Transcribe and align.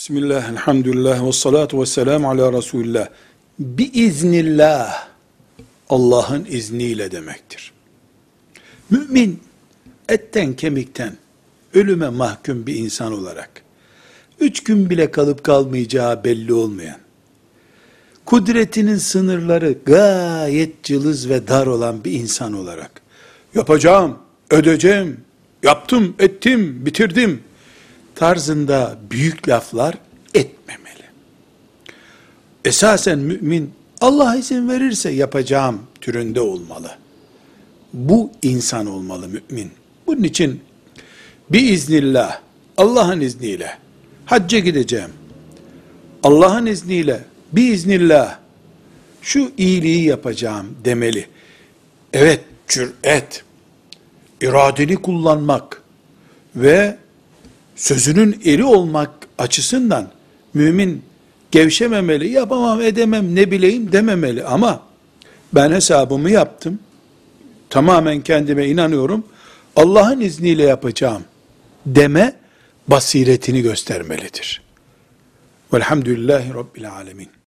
Bismillah, 0.00 0.50
elhamdülillah, 0.50 1.26
ve 1.26 1.32
salatu 1.32 1.80
ve 1.80 1.86
selamu 1.86 2.30
ala 2.30 2.52
Resulullah. 2.52 3.08
Biiznillah, 3.58 5.08
Allah'ın 5.88 6.46
izniyle 6.50 7.10
demektir. 7.10 7.72
Mümin, 8.90 9.40
etten 10.08 10.54
kemikten, 10.54 11.16
ölüme 11.74 12.08
mahkum 12.08 12.66
bir 12.66 12.74
insan 12.74 13.12
olarak, 13.12 13.50
üç 14.40 14.64
gün 14.64 14.90
bile 14.90 15.10
kalıp 15.10 15.44
kalmayacağı 15.44 16.24
belli 16.24 16.52
olmayan, 16.52 16.98
kudretinin 18.24 18.96
sınırları 18.96 19.78
gayet 19.86 20.82
cılız 20.82 21.28
ve 21.28 21.48
dar 21.48 21.66
olan 21.66 22.04
bir 22.04 22.12
insan 22.12 22.52
olarak, 22.52 23.02
yapacağım, 23.54 24.18
ödeyeceğim, 24.50 25.20
yaptım, 25.62 26.14
ettim, 26.18 26.86
bitirdim, 26.86 27.40
tarzında 28.20 28.98
büyük 29.10 29.48
laflar 29.48 29.94
etmemeli. 30.34 31.04
Esasen 32.64 33.18
mümin 33.18 33.70
Allah 34.00 34.36
izin 34.36 34.68
verirse 34.68 35.10
yapacağım 35.10 35.82
türünde 36.00 36.40
olmalı. 36.40 36.90
Bu 37.92 38.30
insan 38.42 38.86
olmalı 38.86 39.28
mümin. 39.28 39.70
Bunun 40.06 40.22
için 40.22 40.60
bir 41.50 41.72
iznillah, 41.72 42.40
Allah'ın 42.76 43.20
izniyle 43.20 43.78
hacca 44.26 44.58
gideceğim. 44.58 45.10
Allah'ın 46.22 46.66
izniyle, 46.66 47.24
bir 47.52 47.72
iznillah 47.72 48.38
şu 49.22 49.52
iyiliği 49.58 50.04
yapacağım 50.04 50.76
demeli. 50.84 51.26
Evet, 52.12 52.40
cüret, 52.68 53.44
iradeni 54.40 54.96
kullanmak 54.96 55.82
ve 56.56 56.99
sözünün 57.80 58.40
eri 58.44 58.64
olmak 58.64 59.10
açısından 59.38 60.10
mümin 60.54 61.02
gevşememeli, 61.50 62.28
yapamam 62.28 62.80
edemem 62.80 63.34
ne 63.34 63.50
bileyim 63.50 63.92
dememeli 63.92 64.44
ama 64.44 64.82
ben 65.52 65.72
hesabımı 65.72 66.30
yaptım, 66.30 66.78
tamamen 67.70 68.20
kendime 68.20 68.66
inanıyorum, 68.66 69.24
Allah'ın 69.76 70.20
izniyle 70.20 70.62
yapacağım 70.62 71.24
deme 71.86 72.36
basiretini 72.88 73.62
göstermelidir. 73.62 74.62
Velhamdülillahi 75.72 76.54
Rabbil 76.54 76.90
Alemin. 76.92 77.39